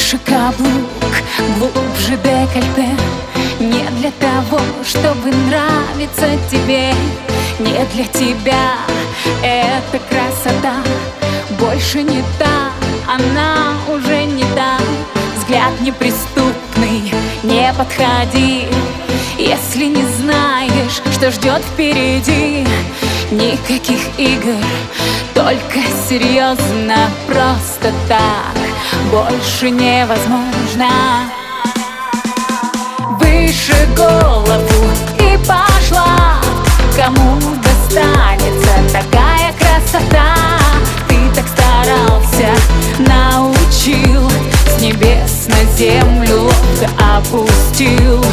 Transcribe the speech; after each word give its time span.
Выше 0.00 0.18
каблук, 0.24 1.12
глубже 1.58 2.16
декольте. 2.24 2.88
Не 3.60 3.84
для 3.98 4.10
того, 4.12 4.58
чтобы 4.82 5.28
нравиться 5.28 6.26
тебе 6.50 6.94
Не 7.58 7.84
для 7.92 8.04
тебя. 8.04 8.78
Эта 9.42 10.02
красота 10.08 10.76
Больше 11.58 12.02
не 12.02 12.22
та, 12.38 12.70
она 13.06 13.74
уже 13.94 14.24
не 14.24 14.44
та. 14.54 14.78
Взгляд 15.36 15.78
неприступный, 15.82 17.12
не 17.42 17.70
подходи. 17.74 18.68
Если 19.38 19.84
не 19.84 20.04
знаешь, 20.18 21.02
что 21.12 21.30
ждет 21.30 21.60
впереди 21.74 22.66
Никаких 23.30 24.00
игр, 24.16 24.64
только 25.34 25.80
серьезно, 26.08 27.10
просто 27.28 27.92
так 28.08 28.59
Больше 29.10 29.70
невозможно. 29.70 30.88
Выше 33.18 33.88
голову 33.96 34.90
и 35.18 35.36
пошла. 35.46 36.36
Кому 36.96 37.38
достанется 37.62 38.74
такая 38.92 39.52
красота? 39.58 40.34
Ты 41.08 41.16
так 41.34 41.46
старался, 41.48 42.50
научил 42.98 44.28
С 44.66 44.80
небес 44.80 45.48
на 45.48 45.64
землю 45.76 46.42
ловко 46.42 46.88
опустил. 47.16 48.24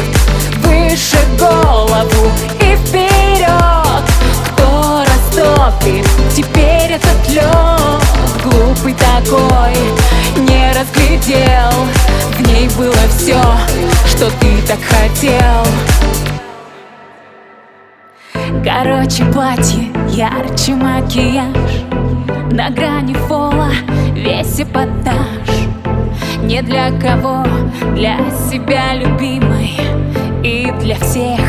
Выше 0.62 1.18
голову 1.38 2.30
и 2.60 2.76
вперед. 2.76 4.04
Кто 4.52 5.02
растопит 5.04 6.06
теперь 6.34 6.92
этот 6.92 7.28
лед? 7.28 8.02
Глупый 8.44 8.94
такой, 8.94 9.74
разглядел 11.28 11.86
В 12.32 12.46
ней 12.46 12.68
было 12.76 12.94
все, 13.16 13.40
что 14.06 14.30
ты 14.40 14.66
так 14.66 14.78
хотел. 14.80 15.64
Короче, 18.64 19.24
платье, 19.32 19.88
ярче 20.10 20.74
макияж. 20.74 21.84
На 22.52 22.70
грани 22.70 23.14
фола 23.14 23.70
весь 24.14 24.60
эпатаж. 24.60 25.48
Не 26.42 26.62
для 26.62 26.90
кого, 26.98 27.44
для 27.94 28.18
себя 28.50 28.94
любимой. 28.94 29.76
И 30.42 30.72
для 30.80 30.96
всех 30.96 31.40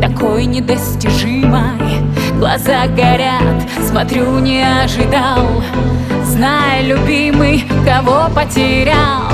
такой 0.00 0.46
недостижимой. 0.46 2.00
Глаза 2.38 2.86
горят, 2.86 3.68
смотрю, 3.88 4.38
не 4.38 4.62
ожидал 4.62 5.62
Зная, 6.36 6.82
любимый, 6.82 7.64
кого 7.86 8.28
потерял. 8.28 9.32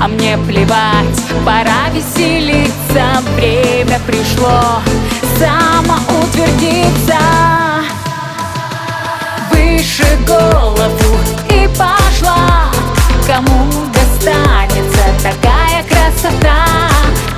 А 0.00 0.08
мне 0.08 0.36
плевать, 0.36 1.22
пора 1.46 1.90
веселиться. 1.94 3.22
Время 3.36 4.00
пришло 4.04 4.82
самоутвердиться. 5.38 7.20
Выше 9.52 10.04
голову 10.26 11.18
и 11.48 11.68
пошла. 11.78 12.64
Кому 13.24 13.70
достанется 13.94 15.04
такая 15.22 15.84
красота? 15.84 16.66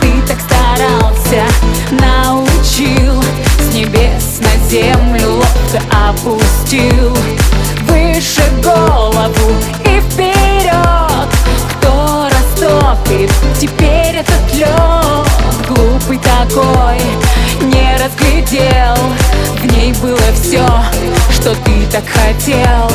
Ты 0.01 0.11
так 0.27 0.39
старался, 0.41 1.45
научил 1.91 3.23
С 3.59 3.75
небес 3.75 4.41
на 4.41 4.69
землю 4.71 5.35
ловко 5.35 5.83
опустил 6.09 7.15
Выше 7.89 8.43
голову 8.63 9.53
и 9.85 10.01
вперед. 10.01 11.29
Кто 11.79 12.29
растопит 12.29 13.31
теперь 13.61 14.17
этот 14.17 14.55
лед? 14.55 14.69
Глупый 15.69 16.19
такой 16.19 17.01
разглядел. 18.05 18.97
В 19.57 19.73
ней 19.73 19.93
было 19.95 20.19
все, 20.35 20.67
что 21.33 21.55
ты 21.65 21.87
так 21.91 22.05
хотел 22.07 22.91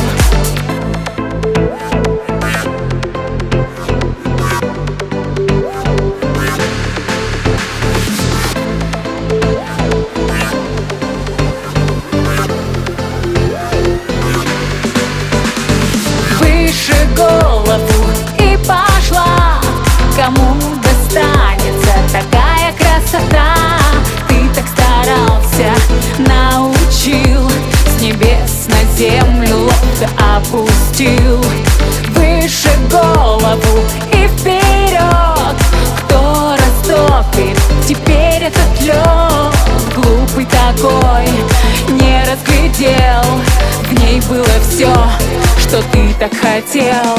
опустил 30.40 31.40
Выше 32.14 32.70
голову 32.90 33.80
и 34.12 34.26
вперед. 34.28 35.56
Кто 35.98 36.56
растопит 36.56 37.58
теперь 37.86 38.44
этот 38.44 38.80
лед? 38.80 39.54
Глупый 39.94 40.46
такой, 40.46 41.26
не 41.90 42.22
разглядел. 42.28 43.24
В 43.84 43.92
ней 44.00 44.20
было 44.22 44.44
все, 44.68 44.94
что 45.58 45.82
ты 45.92 46.14
так 46.18 46.32
хотел 46.34 47.18